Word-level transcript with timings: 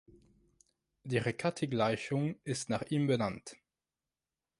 Die 1.03 1.19
Riccati-Gleichung 1.19 2.33
ist 2.43 2.71
nach 2.71 2.81
ihm 2.89 3.05
benannt. 3.05 3.57